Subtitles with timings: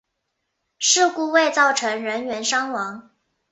[0.79, 3.11] 事故未造成人员伤亡。